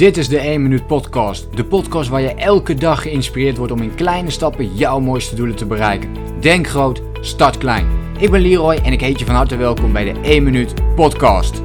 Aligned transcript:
Dit 0.00 0.16
is 0.16 0.28
de 0.28 0.38
1 0.38 0.62
Minuut 0.62 0.86
Podcast. 0.86 1.56
De 1.56 1.64
podcast 1.64 2.08
waar 2.08 2.20
je 2.20 2.34
elke 2.34 2.74
dag 2.74 3.02
geïnspireerd 3.02 3.56
wordt 3.56 3.72
om 3.72 3.82
in 3.82 3.94
kleine 3.94 4.30
stappen 4.30 4.74
jouw 4.74 5.00
mooiste 5.00 5.34
doelen 5.34 5.56
te 5.56 5.66
bereiken. 5.66 6.40
Denk 6.40 6.66
groot, 6.66 7.02
start 7.20 7.58
klein. 7.58 7.86
Ik 8.18 8.30
ben 8.30 8.40
Leroy 8.40 8.74
en 8.74 8.92
ik 8.92 9.00
heet 9.00 9.18
je 9.18 9.24
van 9.24 9.34
harte 9.34 9.56
welkom 9.56 9.92
bij 9.92 10.12
de 10.12 10.20
1 10.20 10.42
Minuut 10.42 10.94
Podcast. 10.94 11.62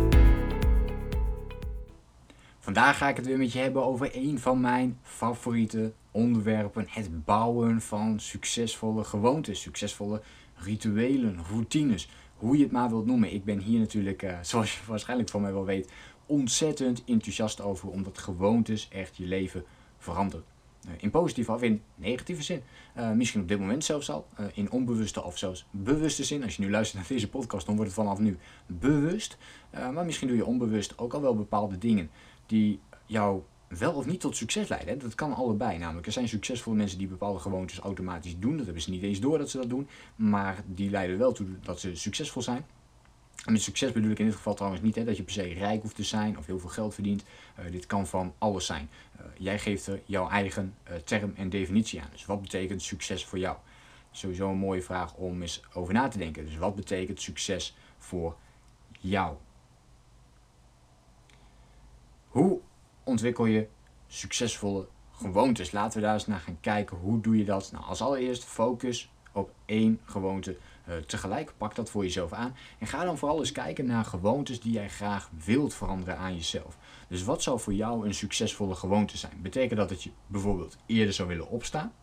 Vandaag 2.59 2.97
ga 2.97 3.09
ik 3.09 3.15
het 3.15 3.25
weer 3.25 3.37
met 3.37 3.53
je 3.53 3.59
hebben 3.59 3.85
over 3.85 4.09
een 4.13 4.39
van 4.39 4.61
mijn 4.61 4.97
favoriete 5.01 5.91
onderwerpen: 6.11 6.85
het 6.89 7.25
bouwen 7.25 7.81
van 7.81 8.19
succesvolle 8.19 9.03
gewoontes, 9.03 9.61
succesvolle 9.61 10.21
rituelen, 10.55 11.39
routines, 11.49 12.09
hoe 12.35 12.57
je 12.57 12.63
het 12.63 12.71
maar 12.71 12.89
wilt 12.89 13.05
noemen. 13.05 13.33
Ik 13.33 13.43
ben 13.43 13.59
hier 13.59 13.79
natuurlijk, 13.79 14.23
uh, 14.23 14.37
zoals 14.41 14.73
je 14.73 14.79
waarschijnlijk 14.87 15.29
van 15.29 15.41
mij 15.41 15.53
wel 15.53 15.65
weet, 15.65 15.91
ontzettend 16.25 17.03
enthousiast 17.05 17.61
over, 17.61 17.89
omdat 17.89 18.17
gewoontes 18.17 18.87
echt 18.91 19.17
je 19.17 19.25
leven 19.25 19.63
veranderen. 19.97 20.45
Uh, 20.87 20.91
in 20.97 21.11
positieve 21.11 21.51
of 21.51 21.61
in 21.61 21.81
negatieve 21.95 22.43
zin. 22.43 22.61
Uh, 22.97 23.11
misschien 23.11 23.41
op 23.41 23.47
dit 23.47 23.59
moment 23.59 23.83
zelfs 23.83 24.09
al. 24.09 24.27
Uh, 24.39 24.45
in 24.53 24.71
onbewuste 24.71 25.23
of 25.23 25.37
zelfs 25.37 25.65
bewuste 25.71 26.23
zin. 26.23 26.43
Als 26.43 26.55
je 26.55 26.63
nu 26.63 26.69
luistert 26.69 26.99
naar 26.99 27.11
deze 27.11 27.29
podcast, 27.29 27.65
dan 27.65 27.75
wordt 27.75 27.91
het 27.91 27.99
vanaf 27.99 28.19
nu 28.19 28.37
bewust. 28.65 29.37
maar 29.71 30.05
misschien 30.05 30.27
doe 30.27 30.37
je 30.37 30.45
onbewust 30.45 30.97
ook 30.97 31.13
al 31.13 31.21
wel 31.21 31.35
bepaalde 31.35 31.77
dingen 31.77 32.09
die 32.45 32.79
jou 33.05 33.41
wel 33.67 33.93
of 33.93 34.05
niet 34.05 34.19
tot 34.19 34.35
succes 34.35 34.67
leiden. 34.67 34.99
Dat 34.99 35.15
kan 35.15 35.33
allebei. 35.33 35.77
Namelijk, 35.77 36.05
er 36.05 36.11
zijn 36.11 36.27
succesvolle 36.27 36.75
mensen 36.75 36.97
die 36.97 37.07
bepaalde 37.07 37.39
gewoontes 37.39 37.79
automatisch 37.79 38.39
doen. 38.39 38.55
Dat 38.55 38.65
hebben 38.65 38.83
ze 38.83 38.89
niet 38.89 39.03
eens 39.03 39.19
door 39.19 39.37
dat 39.37 39.49
ze 39.49 39.57
dat 39.57 39.69
doen. 39.69 39.87
Maar 40.15 40.63
die 40.65 40.89
leiden 40.89 41.17
wel 41.17 41.31
toe 41.31 41.47
dat 41.63 41.79
ze 41.79 41.95
succesvol 41.95 42.41
zijn. 42.41 42.65
En 43.45 43.51
met 43.51 43.61
succes 43.61 43.91
bedoel 43.91 44.11
ik 44.11 44.19
in 44.19 44.25
dit 44.25 44.35
geval 44.35 44.53
trouwens 44.53 44.81
niet 44.81 44.95
hè, 44.95 45.03
dat 45.03 45.17
je 45.17 45.23
per 45.23 45.33
se 45.33 45.53
rijk 45.53 45.81
hoeft 45.81 45.95
te 45.95 46.03
zijn 46.03 46.37
of 46.37 46.45
heel 46.45 46.59
veel 46.59 46.69
geld 46.69 46.93
verdient. 46.93 47.23
Uh, 47.59 47.71
dit 47.71 47.85
kan 47.85 48.07
van 48.07 48.33
alles 48.37 48.65
zijn. 48.65 48.89
Uh, 49.19 49.25
jij 49.37 49.59
geeft 49.59 49.87
er 49.87 50.01
jouw 50.05 50.29
eigen 50.29 50.75
uh, 50.89 50.95
term 50.95 51.33
en 51.35 51.49
definitie 51.49 52.01
aan. 52.01 52.09
Dus 52.11 52.25
wat 52.25 52.41
betekent 52.41 52.81
succes 52.81 53.25
voor 53.25 53.39
jou? 53.39 53.57
Sowieso 54.11 54.49
een 54.49 54.57
mooie 54.57 54.81
vraag 54.81 55.13
om 55.13 55.41
eens 55.41 55.63
over 55.73 55.93
na 55.93 56.07
te 56.07 56.17
denken. 56.17 56.45
Dus 56.45 56.57
wat 56.57 56.75
betekent 56.75 57.21
succes 57.21 57.75
voor 57.97 58.35
jou? 58.99 59.35
Hoe 62.27 62.59
ontwikkel 63.03 63.45
je 63.45 63.67
succesvolle 64.07 64.87
gewoontes? 65.11 65.71
Laten 65.71 65.99
we 65.99 66.05
daar 66.05 66.13
eens 66.13 66.27
naar 66.27 66.39
gaan 66.39 66.59
kijken. 66.61 66.97
Hoe 66.97 67.21
doe 67.21 67.37
je 67.37 67.45
dat? 67.45 67.71
Nou, 67.71 67.85
als 67.85 68.01
allereerst 68.01 68.43
focus 68.43 69.11
op 69.31 69.53
één 69.65 69.99
gewoonte 70.05 70.57
tegelijk. 71.05 71.53
Pak 71.57 71.75
dat 71.75 71.89
voor 71.89 72.03
jezelf 72.03 72.33
aan. 72.33 72.55
En 72.79 72.87
ga 72.87 73.03
dan 73.03 73.17
vooral 73.17 73.39
eens 73.39 73.51
kijken 73.51 73.85
naar 73.85 74.05
gewoontes 74.05 74.59
die 74.59 74.71
jij 74.71 74.89
graag 74.89 75.29
wilt 75.45 75.73
veranderen 75.73 76.17
aan 76.17 76.35
jezelf. 76.35 76.77
Dus 77.07 77.23
wat 77.23 77.43
zou 77.43 77.59
voor 77.59 77.73
jou 77.73 78.05
een 78.05 78.13
succesvolle 78.13 78.75
gewoonte 78.75 79.17
zijn? 79.17 79.41
Betekent 79.41 79.79
dat 79.79 79.89
dat 79.89 80.03
je 80.03 80.11
bijvoorbeeld 80.27 80.77
eerder 80.85 81.13
zou 81.13 81.27
willen 81.27 81.49
opstaan? 81.49 81.93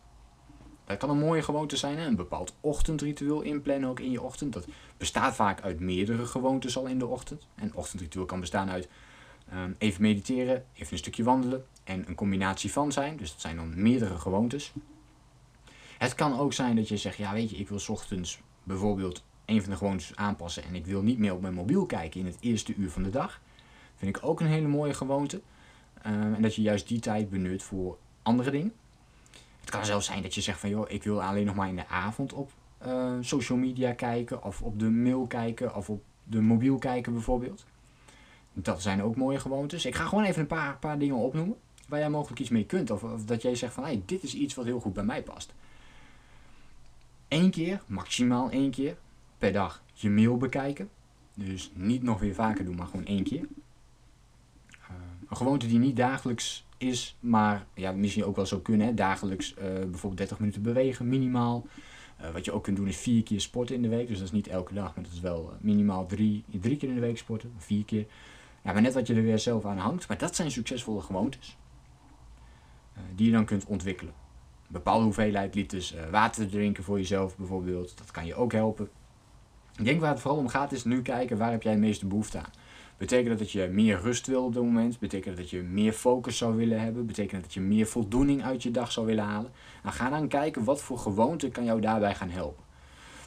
Dat 0.85 0.97
kan 0.97 1.09
een 1.09 1.19
mooie 1.19 1.43
gewoonte 1.43 1.77
zijn. 1.77 1.97
Een 1.97 2.15
bepaald 2.15 2.55
ochtendritueel 2.61 3.41
inplannen 3.41 3.89
ook 3.89 3.99
in 3.99 4.11
je 4.11 4.21
ochtend. 4.21 4.53
Dat 4.53 4.67
bestaat 4.97 5.35
vaak 5.35 5.61
uit 5.61 5.79
meerdere 5.79 6.25
gewoontes 6.25 6.77
al 6.77 6.85
in 6.85 6.99
de 6.99 7.07
ochtend. 7.07 7.47
En 7.55 7.75
ochtendritueel 7.75 8.25
kan 8.25 8.39
bestaan 8.39 8.69
uit 8.69 8.89
um, 9.53 9.75
even 9.77 10.01
mediteren, 10.01 10.65
even 10.73 10.91
een 10.91 10.97
stukje 10.97 11.23
wandelen 11.23 11.65
en 11.83 12.07
een 12.07 12.15
combinatie 12.15 12.71
van 12.71 12.91
zijn. 12.91 13.17
Dus 13.17 13.31
dat 13.31 13.41
zijn 13.41 13.55
dan 13.55 13.81
meerdere 13.81 14.17
gewoontes. 14.17 14.73
Het 15.97 16.15
kan 16.15 16.39
ook 16.39 16.53
zijn 16.53 16.75
dat 16.75 16.87
je 16.87 16.97
zegt, 16.97 17.17
ja 17.17 17.33
weet 17.33 17.49
je, 17.49 17.57
ik 17.57 17.69
wil 17.69 17.79
ochtends 17.87 18.41
bijvoorbeeld 18.63 19.23
een 19.45 19.61
van 19.61 19.69
de 19.71 19.77
gewoontes 19.77 20.15
aanpassen 20.15 20.63
en 20.63 20.75
ik 20.75 20.85
wil 20.85 21.01
niet 21.01 21.17
meer 21.17 21.33
op 21.33 21.41
mijn 21.41 21.53
mobiel 21.53 21.85
kijken 21.85 22.19
in 22.19 22.25
het 22.25 22.37
eerste 22.39 22.75
uur 22.75 22.89
van 22.89 23.03
de 23.03 23.09
dag. 23.09 23.41
Vind 23.95 24.17
ik 24.17 24.25
ook 24.25 24.39
een 24.39 24.47
hele 24.47 24.67
mooie 24.67 24.93
gewoonte. 24.93 25.41
Um, 26.05 26.33
en 26.33 26.41
dat 26.41 26.55
je 26.55 26.61
juist 26.61 26.87
die 26.87 26.99
tijd 26.99 27.29
benut 27.29 27.63
voor 27.63 27.97
andere 28.21 28.51
dingen. 28.51 28.73
Het 29.59 29.69
kan 29.69 29.85
zelfs 29.85 30.05
zijn 30.05 30.21
dat 30.21 30.35
je 30.35 30.41
zegt 30.41 30.59
van 30.59 30.69
joh, 30.69 30.89
ik 30.89 31.03
wil 31.03 31.23
alleen 31.23 31.45
nog 31.45 31.55
maar 31.55 31.67
in 31.67 31.75
de 31.75 31.87
avond 31.87 32.33
op 32.33 32.51
uh, 32.87 33.11
social 33.21 33.57
media 33.57 33.93
kijken 33.93 34.43
of 34.43 34.61
op 34.61 34.79
de 34.79 34.89
mail 34.89 35.27
kijken 35.27 35.75
of 35.75 35.89
op 35.89 36.03
de 36.23 36.41
mobiel 36.41 36.77
kijken 36.77 37.13
bijvoorbeeld. 37.13 37.65
Dat 38.53 38.81
zijn 38.81 39.03
ook 39.03 39.15
mooie 39.15 39.39
gewoontes. 39.39 39.85
Ik 39.85 39.95
ga 39.95 40.05
gewoon 40.05 40.23
even 40.23 40.41
een 40.41 40.47
paar, 40.47 40.77
paar 40.77 40.99
dingen 40.99 41.15
opnoemen 41.15 41.57
waar 41.87 41.99
jij 41.99 42.09
mogelijk 42.09 42.39
iets 42.39 42.49
mee 42.49 42.65
kunt. 42.65 42.91
Of, 42.91 43.03
of 43.03 43.25
dat 43.25 43.41
jij 43.41 43.55
zegt 43.55 43.73
van 43.73 43.83
hey, 43.83 44.01
dit 44.05 44.23
is 44.23 44.33
iets 44.33 44.53
wat 44.53 44.65
heel 44.65 44.79
goed 44.79 44.93
bij 44.93 45.03
mij 45.03 45.23
past. 45.23 45.53
Eén 47.43 47.51
keer, 47.51 47.81
maximaal 47.87 48.49
één 48.49 48.71
keer 48.71 48.97
per 49.37 49.51
dag 49.51 49.83
je 49.93 50.09
mail 50.09 50.37
bekijken. 50.37 50.89
Dus 51.35 51.71
niet 51.73 52.03
nog 52.03 52.19
weer 52.19 52.33
vaker 52.33 52.65
doen, 52.65 52.75
maar 52.75 52.87
gewoon 52.87 53.05
één 53.05 53.23
keer. 53.23 53.41
Uh, 53.41 54.95
een 55.29 55.37
gewoonte 55.37 55.67
die 55.67 55.79
niet 55.79 55.95
dagelijks 55.95 56.65
is, 56.77 57.17
maar 57.19 57.65
ja, 57.73 57.91
misschien 57.91 58.25
ook 58.25 58.35
wel 58.35 58.45
zou 58.45 58.61
kunnen. 58.61 58.87
Hè? 58.87 58.93
Dagelijks 58.93 59.53
uh, 59.53 59.63
bijvoorbeeld 59.63 60.17
30 60.17 60.39
minuten 60.39 60.61
bewegen, 60.61 61.09
minimaal. 61.09 61.67
Uh, 62.21 62.29
wat 62.31 62.45
je 62.45 62.51
ook 62.51 62.63
kunt 62.63 62.77
doen 62.77 62.87
is 62.87 62.97
vier 62.97 63.23
keer 63.23 63.41
sporten 63.41 63.75
in 63.75 63.81
de 63.81 63.87
week. 63.87 64.07
Dus 64.07 64.17
dat 64.17 64.25
is 64.27 64.33
niet 64.33 64.47
elke 64.47 64.73
dag, 64.73 64.95
maar 64.95 65.03
dat 65.03 65.13
is 65.13 65.19
wel 65.19 65.53
minimaal 65.59 66.05
drie, 66.05 66.43
drie 66.49 66.77
keer 66.77 66.89
in 66.89 66.95
de 66.95 67.01
week 67.01 67.17
sporten. 67.17 67.53
Vier 67.57 67.85
keer. 67.85 68.05
Ja, 68.63 68.73
maar 68.73 68.81
net 68.81 68.93
wat 68.93 69.07
je 69.07 69.13
er 69.13 69.23
weer 69.23 69.39
zelf 69.39 69.65
aan 69.65 69.77
hangt. 69.77 70.07
Maar 70.07 70.17
dat 70.17 70.35
zijn 70.35 70.51
succesvolle 70.51 71.01
gewoontes. 71.01 71.57
die 73.15 73.25
je 73.25 73.31
dan 73.31 73.45
kunt 73.45 73.65
ontwikkelen 73.65 74.13
bepaalde 74.67 75.03
hoeveelheid 75.03 75.55
liters 75.55 75.95
uh, 75.95 76.01
water 76.11 76.49
drinken 76.49 76.83
voor 76.83 76.97
jezelf 76.97 77.37
bijvoorbeeld. 77.37 77.97
Dat 77.97 78.11
kan 78.11 78.25
je 78.25 78.35
ook 78.35 78.51
helpen. 78.51 78.89
Ik 79.77 79.85
denk 79.85 80.01
waar 80.01 80.09
het 80.09 80.19
vooral 80.19 80.39
om 80.39 80.47
gaat 80.47 80.71
is 80.71 80.83
nu 80.83 81.01
kijken 81.01 81.37
waar 81.37 81.51
heb 81.51 81.63
jij 81.63 81.73
de 81.73 81.79
meeste 81.79 82.05
behoefte 82.05 82.37
aan. 82.37 82.51
Betekent 82.97 83.29
dat 83.29 83.37
dat 83.37 83.51
je 83.51 83.67
meer 83.71 83.99
rust 84.01 84.27
wil 84.27 84.43
op 84.43 84.53
dit 84.53 84.63
moment? 84.63 84.99
Betekent 84.99 85.37
dat 85.37 85.49
je 85.49 85.61
meer 85.61 85.93
focus 85.93 86.37
zou 86.37 86.55
willen 86.55 86.81
hebben? 86.81 87.05
Betekent 87.05 87.43
dat 87.43 87.53
je 87.53 87.59
meer 87.59 87.85
voldoening 87.85 88.43
uit 88.43 88.63
je 88.63 88.71
dag 88.71 88.91
zou 88.91 89.05
willen 89.05 89.23
halen? 89.23 89.51
Nou, 89.83 89.95
ga 89.95 90.09
dan 90.09 90.27
kijken 90.27 90.63
wat 90.63 90.81
voor 90.81 90.99
gewoonte 90.99 91.49
kan 91.49 91.63
jou 91.63 91.81
daarbij 91.81 92.15
gaan 92.15 92.29
helpen. 92.29 92.63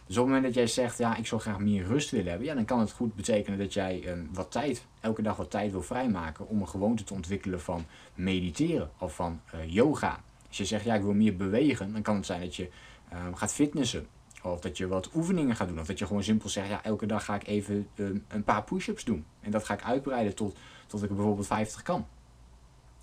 Dus 0.07 0.17
op 0.17 0.25
het 0.25 0.35
moment 0.35 0.45
dat 0.45 0.55
jij 0.55 0.67
zegt, 0.67 0.99
ja, 0.99 1.17
ik 1.17 1.27
zou 1.27 1.41
graag 1.41 1.59
meer 1.59 1.85
rust 1.85 2.11
willen 2.11 2.29
hebben, 2.29 2.47
ja, 2.47 2.55
dan 2.55 2.65
kan 2.65 2.81
het 2.81 2.93
goed 2.93 3.15
betekenen 3.15 3.59
dat 3.59 3.73
jij 3.73 4.09
um, 4.09 4.29
wat 4.33 4.51
tijd, 4.51 4.87
elke 5.01 5.23
dag 5.23 5.37
wat 5.37 5.51
tijd 5.51 5.73
wil 5.73 5.83
vrijmaken 5.83 6.49
om 6.49 6.61
een 6.61 6.69
gewoonte 6.69 7.05
te 7.05 7.15
ontwikkelen 7.15 7.61
van 7.61 7.85
mediteren 8.15 8.91
of 8.99 9.15
van 9.15 9.41
uh, 9.55 9.73
yoga 9.73 10.21
als 10.49 10.57
je 10.57 10.65
zegt, 10.65 10.85
ja, 10.85 10.95
ik 10.95 11.03
wil 11.03 11.13
meer 11.13 11.37
bewegen, 11.37 11.93
dan 11.93 12.03
kan 12.03 12.17
het 12.17 12.27
zijn 12.27 12.41
dat 12.41 12.57
je 12.57 12.69
uh, 13.13 13.27
gaat 13.35 13.53
fitnessen. 13.53 14.07
Of 14.43 14.61
dat 14.61 14.77
je 14.77 14.87
wat 14.87 15.11
oefeningen 15.15 15.57
gaat 15.57 15.69
doen. 15.69 15.81
Of 15.81 15.87
dat 15.87 15.99
je 15.99 16.07
gewoon 16.07 16.23
simpel 16.23 16.49
zegt, 16.49 16.69
ja, 16.69 16.85
elke 16.85 17.07
dag 17.07 17.25
ga 17.25 17.35
ik 17.35 17.47
even 17.47 17.89
uh, 17.95 18.09
een 18.29 18.45
paar 18.45 18.65
push-ups 18.65 19.05
doen. 19.05 19.25
En 19.41 19.51
dat 19.51 19.65
ga 19.65 19.75
ik 19.75 19.83
uitbreiden 19.83 20.35
tot, 20.35 20.57
tot 20.87 21.03
ik 21.03 21.09
er 21.09 21.15
bijvoorbeeld 21.15 21.47
50 21.47 21.83
kan. 21.83 22.07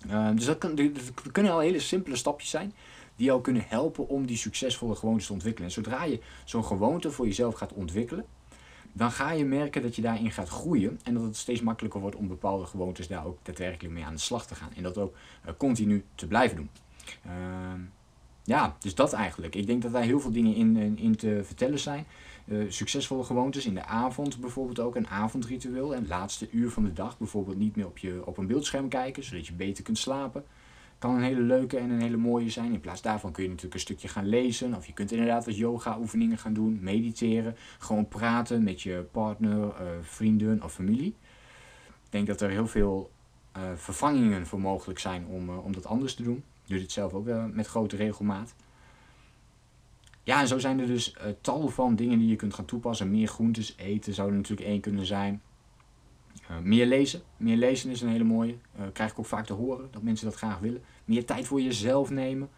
Uh, 0.06 0.30
dus 0.34 0.44
dat, 0.44 0.58
kunnen 1.32 1.52
al 1.52 1.58
hele 1.58 1.80
simpele 1.80 2.16
stapjes 2.16 2.50
zijn 2.50 2.74
die 3.16 3.26
jou 3.26 3.40
kunnen 3.40 3.64
helpen 3.66 4.08
om 4.08 4.26
die 4.26 4.36
succesvolle 4.36 4.94
gewoontes 4.94 5.26
te 5.26 5.32
ontwikkelen. 5.32 5.68
En 5.68 5.74
zodra 5.74 6.04
je 6.04 6.20
zo'n 6.44 6.64
gewoonte 6.64 7.10
voor 7.10 7.26
jezelf 7.26 7.54
gaat 7.54 7.72
ontwikkelen, 7.72 8.26
dan 8.92 9.10
ga 9.10 9.32
je 9.32 9.44
merken 9.44 9.82
dat 9.82 9.96
je 9.96 10.02
daarin 10.02 10.30
gaat 10.30 10.48
groeien 10.48 11.00
en 11.02 11.14
dat 11.14 11.22
het 11.22 11.36
steeds 11.36 11.60
makkelijker 11.60 12.00
wordt 12.00 12.16
om 12.16 12.28
bepaalde 12.28 12.66
gewoontes 12.66 13.08
daar 13.08 13.26
ook 13.26 13.38
daadwerkelijk 13.42 13.94
mee 13.94 14.04
aan 14.04 14.14
de 14.14 14.20
slag 14.20 14.46
te 14.46 14.54
gaan. 14.54 14.72
En 14.76 14.82
dat 14.82 14.98
ook 14.98 15.14
uh, 15.46 15.52
continu 15.56 16.04
te 16.14 16.26
blijven 16.26 16.56
doen. 16.56 16.70
Uh, 17.26 17.32
ja, 18.44 18.76
dus 18.78 18.94
dat 18.94 19.12
eigenlijk. 19.12 19.54
Ik 19.54 19.66
denk 19.66 19.82
dat 19.82 19.92
daar 19.92 20.02
heel 20.02 20.20
veel 20.20 20.32
dingen 20.32 20.54
in, 20.54 20.98
in 20.98 21.16
te 21.16 21.40
vertellen 21.44 21.78
zijn. 21.78 22.06
Uh, 22.44 22.70
succesvolle 22.70 23.24
gewoontes 23.24 23.66
in 23.66 23.74
de 23.74 23.84
avond 23.84 24.40
bijvoorbeeld 24.40 24.80
ook 24.80 24.96
een 24.96 25.08
avondritueel. 25.08 25.94
En 25.94 26.00
het 26.00 26.08
laatste 26.08 26.48
uur 26.50 26.70
van 26.70 26.84
de 26.84 26.92
dag 26.92 27.18
bijvoorbeeld 27.18 27.58
niet 27.58 27.76
meer 27.76 27.86
op, 27.86 27.98
je, 27.98 28.22
op 28.24 28.38
een 28.38 28.46
beeldscherm 28.46 28.88
kijken, 28.88 29.24
zodat 29.24 29.46
je 29.46 29.52
beter 29.52 29.84
kunt 29.84 29.98
slapen. 29.98 30.44
Kan 30.98 31.14
een 31.14 31.22
hele 31.22 31.40
leuke 31.40 31.78
en 31.78 31.90
een 31.90 32.00
hele 32.00 32.16
mooie 32.16 32.50
zijn. 32.50 32.72
In 32.72 32.80
plaats 32.80 33.02
daarvan 33.02 33.32
kun 33.32 33.42
je 33.42 33.48
natuurlijk 33.48 33.74
een 33.74 33.80
stukje 33.80 34.08
gaan 34.08 34.26
lezen. 34.26 34.74
Of 34.74 34.86
je 34.86 34.92
kunt 34.92 35.12
inderdaad 35.12 35.44
wat 35.44 35.56
yoga 35.56 35.98
oefeningen 35.98 36.38
gaan 36.38 36.54
doen, 36.54 36.78
mediteren. 36.82 37.56
Gewoon 37.78 38.08
praten 38.08 38.62
met 38.62 38.82
je 38.82 39.06
partner, 39.10 39.58
uh, 39.58 39.72
vrienden 40.00 40.62
of 40.62 40.72
familie. 40.72 41.16
Ik 42.04 42.10
denk 42.10 42.26
dat 42.26 42.40
er 42.40 42.50
heel 42.50 42.66
veel 42.66 43.10
uh, 43.56 43.62
vervangingen 43.76 44.46
voor 44.46 44.60
mogelijk 44.60 44.98
zijn 44.98 45.26
om, 45.26 45.50
om 45.50 45.72
dat 45.72 45.86
anders 45.86 46.14
te 46.14 46.22
doen 46.22 46.44
doe 46.66 46.78
dit 46.78 46.92
zelf 46.92 47.12
ook 47.12 47.24
wel 47.24 47.48
met 47.52 47.66
grote 47.66 47.96
regelmaat. 47.96 48.54
Ja, 50.22 50.40
en 50.40 50.48
zo 50.48 50.58
zijn 50.58 50.80
er 50.80 50.86
dus 50.86 51.14
uh, 51.16 51.22
tal 51.40 51.68
van 51.68 51.96
dingen 51.96 52.18
die 52.18 52.28
je 52.28 52.36
kunt 52.36 52.54
gaan 52.54 52.64
toepassen. 52.64 53.10
Meer 53.10 53.28
groentes 53.28 53.74
eten 53.76 54.14
zou 54.14 54.30
er 54.30 54.36
natuurlijk 54.36 54.68
één 54.68 54.80
kunnen 54.80 55.06
zijn. 55.06 55.42
Uh, 56.50 56.58
meer 56.58 56.86
lezen. 56.86 57.22
Meer 57.36 57.56
lezen 57.56 57.90
is 57.90 58.00
een 58.00 58.08
hele 58.08 58.24
mooie. 58.24 58.54
Uh, 58.78 58.84
krijg 58.92 59.10
ik 59.10 59.18
ook 59.18 59.26
vaak 59.26 59.46
te 59.46 59.52
horen 59.52 59.88
dat 59.90 60.02
mensen 60.02 60.26
dat 60.26 60.36
graag 60.36 60.58
willen. 60.58 60.82
Meer 61.04 61.24
tijd 61.24 61.46
voor 61.46 61.60
jezelf 61.60 62.10
nemen. 62.10 62.48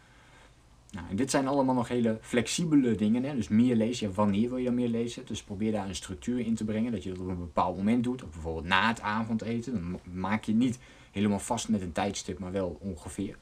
Nou, 0.90 1.06
en 1.10 1.16
dit 1.16 1.30
zijn 1.30 1.46
allemaal 1.46 1.74
nog 1.74 1.88
hele 1.88 2.18
flexibele 2.20 2.94
dingen. 2.94 3.24
Hè? 3.24 3.34
Dus 3.34 3.48
meer 3.48 3.76
lezen. 3.76 4.08
Ja, 4.08 4.14
wanneer 4.14 4.48
wil 4.48 4.58
je 4.58 4.64
dan 4.64 4.74
meer 4.74 4.88
lezen? 4.88 5.26
Dus 5.26 5.42
probeer 5.42 5.72
daar 5.72 5.88
een 5.88 5.94
structuur 5.94 6.38
in 6.38 6.54
te 6.54 6.64
brengen. 6.64 6.92
Dat 6.92 7.02
je 7.02 7.10
dat 7.10 7.18
op 7.18 7.28
een 7.28 7.38
bepaald 7.38 7.76
moment 7.76 8.04
doet. 8.04 8.22
Of 8.22 8.30
bijvoorbeeld 8.30 8.66
na 8.66 8.88
het 8.88 9.00
avondeten. 9.00 9.72
Dan 9.72 10.00
maak 10.12 10.44
je 10.44 10.54
niet 10.54 10.78
helemaal 11.10 11.38
vast 11.38 11.68
met 11.68 11.82
een 11.82 11.92
tijdstip, 11.92 12.38
maar 12.38 12.52
wel 12.52 12.78
ongeveer. 12.80 13.36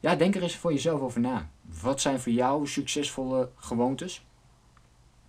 Ja, 0.00 0.14
denk 0.14 0.34
er 0.34 0.42
eens 0.42 0.56
voor 0.56 0.72
jezelf 0.72 1.00
over 1.00 1.20
na. 1.20 1.50
Wat 1.82 2.00
zijn 2.00 2.20
voor 2.20 2.32
jou 2.32 2.66
succesvolle 2.66 3.50
gewoontes? 3.56 4.24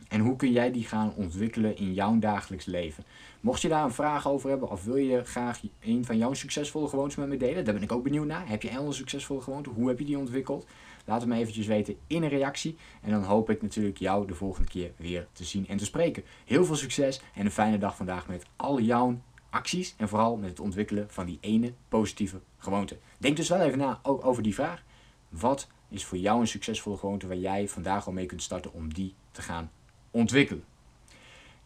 En 0.08 0.20
hoe 0.20 0.36
kun 0.36 0.52
jij 0.52 0.72
die 0.72 0.84
gaan 0.84 1.14
ontwikkelen 1.16 1.78
in 1.78 1.94
jouw 1.94 2.20
dagelijks 2.20 2.66
leven? 2.66 3.04
Mocht 3.40 3.62
je 3.62 3.68
daar 3.68 3.84
een 3.84 3.92
vraag 3.92 4.28
over 4.28 4.50
hebben 4.50 4.70
of 4.70 4.84
wil 4.84 4.96
je 4.96 5.24
graag 5.24 5.62
een 5.80 6.06
van 6.06 6.18
jouw 6.18 6.34
succesvolle 6.34 6.88
gewoontes 6.88 7.16
met 7.16 7.28
me 7.28 7.38
delen, 7.38 7.66
daar 7.66 7.74
ben 7.74 7.84
ik 7.84 7.92
ook 7.92 8.04
benieuwd 8.04 8.26
naar. 8.26 8.48
Heb 8.48 8.62
je 8.62 8.72
een 8.72 8.94
succesvolle 8.94 9.42
gewoonte? 9.42 9.70
Hoe 9.70 9.88
heb 9.88 10.00
je 10.00 10.06
die 10.06 10.18
ontwikkeld? 10.18 10.66
Laat 11.06 11.22
het 11.22 11.30
me 11.30 11.36
eventjes 11.36 11.68
weten 11.68 11.96
in 12.08 12.24
een 12.24 12.30
reactie. 12.30 12.78
En 13.02 13.12
dan 13.12 13.24
hoop 13.24 13.50
ik 13.50 13.62
natuurlijk 13.62 13.98
jou 13.98 14.28
de 14.28 14.36
volgende 14.36 14.70
keer 14.70 14.92
weer 14.96 15.28
te 15.32 15.44
zien 15.44 15.68
en 15.68 15.78
te 15.78 15.86
spreken. 15.86 16.24
Heel 16.46 16.66
veel 16.66 16.76
succes 16.76 17.22
en 17.36 17.46
een 17.46 17.52
fijne 17.52 17.78
dag 17.78 17.96
vandaag 17.96 18.28
met 18.28 18.46
al 18.56 18.80
jouw 18.80 19.20
acties. 19.52 19.94
En 19.98 20.10
vooral 20.10 20.38
met 20.38 20.50
het 20.50 20.60
ontwikkelen 20.60 21.10
van 21.10 21.26
die 21.26 21.38
ene 21.42 21.74
positieve 21.88 22.40
gewoonte. 22.58 22.98
Denk 23.18 23.36
dus 23.36 23.50
wel 23.50 23.62
even 23.62 23.78
na 23.78 24.00
ook 24.04 24.26
over 24.26 24.44
die 24.44 24.54
vraag. 24.54 24.84
Wat 25.30 25.68
is 25.90 26.06
voor 26.06 26.18
jou 26.18 26.40
een 26.40 26.48
succesvolle 26.48 26.98
gewoonte 26.98 27.28
waar 27.28 27.38
jij 27.38 27.68
vandaag 27.68 28.06
al 28.06 28.14
mee 28.14 28.26
kunt 28.26 28.44
starten 28.44 28.74
om 28.74 28.94
die 28.94 29.14
te 29.32 29.42
gaan 29.42 29.72
ontwikkelen? 30.12 30.64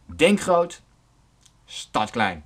Denk 0.06 0.40
groot, 0.40 0.82
start 1.66 2.10
klein. 2.10 2.46